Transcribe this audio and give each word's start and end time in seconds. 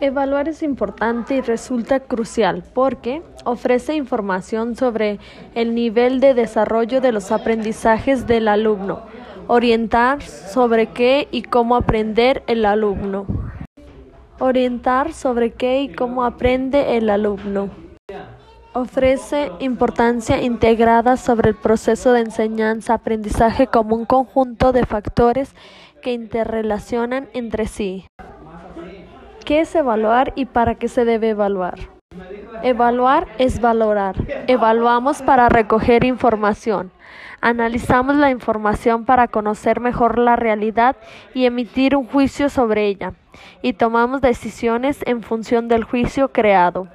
Evaluar 0.00 0.48
es 0.48 0.62
importante 0.62 1.34
y 1.34 1.40
resulta 1.40 1.98
crucial 1.98 2.62
porque 2.72 3.20
ofrece 3.44 3.96
información 3.96 4.76
sobre 4.76 5.18
el 5.56 5.74
nivel 5.74 6.20
de 6.20 6.34
desarrollo 6.34 7.00
de 7.00 7.10
los 7.10 7.32
aprendizajes 7.32 8.28
del 8.28 8.46
alumno, 8.46 9.02
orientar 9.48 10.22
sobre 10.22 10.86
qué 10.86 11.26
y 11.32 11.42
cómo 11.42 11.74
aprender 11.74 12.44
el 12.46 12.64
alumno. 12.64 13.26
Orientar 14.38 15.12
sobre 15.12 15.50
qué 15.50 15.82
y 15.82 15.88
cómo 15.88 16.22
aprende 16.22 16.96
el 16.96 17.10
alumno. 17.10 17.68
Ofrece 18.74 19.50
importancia 19.58 20.40
integrada 20.40 21.16
sobre 21.16 21.48
el 21.48 21.56
proceso 21.56 22.12
de 22.12 22.20
enseñanza-aprendizaje 22.20 23.66
como 23.66 23.96
un 23.96 24.04
conjunto 24.04 24.70
de 24.70 24.86
factores 24.86 25.56
que 26.02 26.12
interrelacionan 26.12 27.28
entre 27.32 27.66
sí. 27.66 28.06
¿Qué 29.48 29.60
es 29.60 29.74
evaluar 29.74 30.34
y 30.36 30.44
para 30.44 30.74
qué 30.74 30.88
se 30.88 31.06
debe 31.06 31.30
evaluar? 31.30 31.78
Evaluar 32.62 33.26
es 33.38 33.62
valorar. 33.62 34.14
Evaluamos 34.46 35.22
para 35.22 35.48
recoger 35.48 36.04
información. 36.04 36.90
Analizamos 37.40 38.16
la 38.16 38.30
información 38.30 39.06
para 39.06 39.26
conocer 39.26 39.80
mejor 39.80 40.18
la 40.18 40.36
realidad 40.36 40.96
y 41.32 41.46
emitir 41.46 41.96
un 41.96 42.06
juicio 42.06 42.50
sobre 42.50 42.88
ella. 42.88 43.14
Y 43.62 43.72
tomamos 43.72 44.20
decisiones 44.20 44.98
en 45.06 45.22
función 45.22 45.66
del 45.66 45.82
juicio 45.82 46.30
creado. 46.30 46.88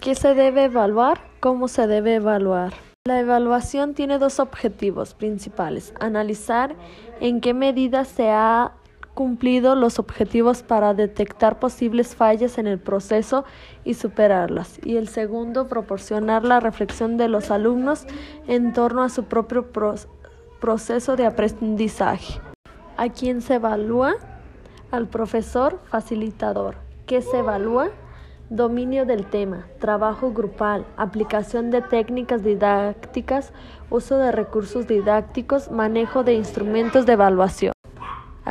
¿Qué 0.00 0.16
se 0.16 0.34
debe 0.34 0.64
evaluar? 0.64 1.20
¿Cómo 1.38 1.68
se 1.68 1.86
debe 1.86 2.16
evaluar? 2.16 2.72
La 3.04 3.20
evaluación 3.20 3.94
tiene 3.94 4.18
dos 4.18 4.40
objetivos 4.40 5.14
principales. 5.14 5.94
Analizar 6.00 6.74
en 7.20 7.40
qué 7.40 7.54
medida 7.54 8.04
se 8.04 8.28
ha 8.28 8.72
cumplido 9.14 9.74
los 9.74 9.98
objetivos 9.98 10.62
para 10.62 10.94
detectar 10.94 11.58
posibles 11.58 12.14
fallas 12.14 12.58
en 12.58 12.66
el 12.66 12.78
proceso 12.78 13.44
y 13.84 13.94
superarlas. 13.94 14.78
Y 14.84 14.96
el 14.96 15.08
segundo, 15.08 15.68
proporcionar 15.68 16.44
la 16.44 16.60
reflexión 16.60 17.16
de 17.16 17.28
los 17.28 17.50
alumnos 17.50 18.06
en 18.46 18.72
torno 18.72 19.02
a 19.02 19.08
su 19.08 19.24
propio 19.24 19.70
proceso 20.60 21.16
de 21.16 21.26
aprendizaje. 21.26 22.40
¿A 22.96 23.08
quién 23.08 23.40
se 23.40 23.54
evalúa? 23.54 24.14
Al 24.90 25.08
profesor 25.08 25.80
facilitador. 25.90 26.76
¿Qué 27.06 27.22
se 27.22 27.38
evalúa? 27.38 27.90
Dominio 28.50 29.06
del 29.06 29.24
tema, 29.24 29.66
trabajo 29.78 30.32
grupal, 30.32 30.84
aplicación 30.98 31.70
de 31.70 31.80
técnicas 31.80 32.44
didácticas, 32.44 33.52
uso 33.88 34.18
de 34.18 34.30
recursos 34.30 34.86
didácticos, 34.86 35.70
manejo 35.70 36.22
de 36.22 36.34
instrumentos 36.34 37.06
de 37.06 37.14
evaluación. 37.14 37.72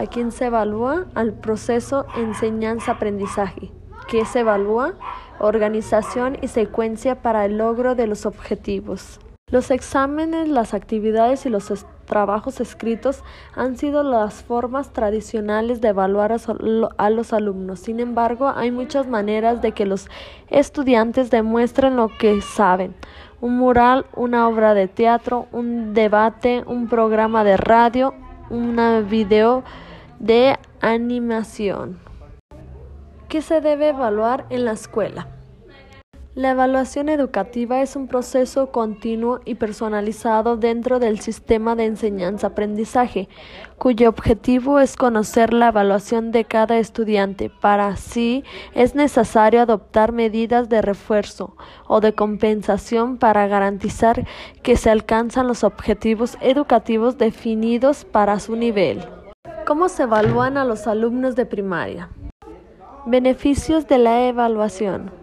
¿A 0.02 0.08
quién 0.08 0.32
se 0.32 0.46
evalúa? 0.46 1.06
Al 1.14 1.34
proceso 1.34 2.08
enseñanza-aprendizaje. 2.18 3.72
¿Qué 4.08 4.26
se 4.26 4.40
evalúa? 4.40 4.96
Organización 5.38 6.40
y 6.42 6.48
secuencia 6.48 7.22
para 7.22 7.46
el 7.46 7.60
logro 7.60 7.94
de 7.94 8.08
los 8.08 8.26
objetivos. 8.26 9.20
Los 9.52 9.70
exámenes, 9.70 10.50
las 10.50 10.74
actividades 10.74 11.46
y 11.46 11.50
los 11.50 11.86
trabajos 12.06 12.60
escritos 12.62 13.24
han 13.56 13.78
sido 13.78 14.02
las 14.02 14.42
formas 14.42 14.92
tradicionales 14.92 15.82
de 15.82 15.90
evaluar 15.90 16.32
a, 16.32 17.10
los 17.12 17.34
alumnos. 17.34 17.82
Sin 17.82 18.00
embargo, 18.00 18.52
hay 18.56 18.72
muchas 18.72 19.08
maneras 19.08 19.62
de 19.62 19.74
que 19.74 19.86
los 19.86 20.10
estudiantes 20.50 21.30
demuestren 21.30 21.96
lo 21.96 22.08
que 22.08 22.42
saben. 22.42 22.96
Un 23.40 23.56
mural, 23.56 24.08
una 24.16 24.48
obra 24.48 24.74
de 24.74 24.88
teatro, 24.88 25.46
un 25.52 25.94
debate, 25.94 26.64
un 26.66 26.88
programa 26.88 27.44
de 27.44 27.56
radio, 27.56 28.16
una 28.50 29.02
video 29.02 29.64
de 30.22 30.60
animación. 30.82 32.00
¿Qué 33.28 33.42
se 33.42 33.60
debe 33.60 33.90
evaluar 33.90 34.46
en 34.52 34.66
la 34.66 34.74
escuela? 34.74 35.30
La 36.36 36.52
evaluación 36.52 37.10
educativa 37.10 37.82
es 37.82 37.96
un 37.96 38.08
proceso 38.08 38.72
continuo 38.72 39.40
y 39.46 39.56
personalizado 39.56 40.58
dentro 40.58 41.00
del 41.00 41.20
sistema 41.22 41.76
de 41.76 41.86
enseñanza-aprendizaje, 41.86 43.30
cuyo 43.80 44.10
objetivo 44.10 44.80
es 44.80 44.96
conocer 44.96 45.54
la 45.54 45.70
evaluación 45.70 46.32
de 46.32 46.46
cada 46.46 46.78
estudiante. 46.78 47.50
Para 47.50 47.88
así 47.88 48.44
es 48.76 48.94
necesario 48.94 49.60
adoptar 49.60 50.12
medidas 50.12 50.70
de 50.70 50.84
refuerzo 50.84 51.58
o 51.88 52.00
de 52.00 52.14
compensación 52.14 53.18
para 53.18 53.48
garantizar 53.48 54.28
que 54.62 54.78
se 54.78 54.92
alcanzan 54.92 55.48
los 55.48 55.64
objetivos 55.64 56.38
educativos 56.42 57.18
definidos 57.18 58.06
para 58.06 58.40
su 58.40 58.56
nivel. 58.56 59.04
¿Cómo 59.72 59.88
se 59.88 60.04
evalúan 60.04 60.58
a 60.58 60.66
los 60.66 60.86
alumnos 60.86 61.38
de 61.38 61.46
primaria? 61.46 62.10
Beneficios 63.06 63.88
de 63.88 64.00
la 64.00 64.28
evaluación. 64.28 65.21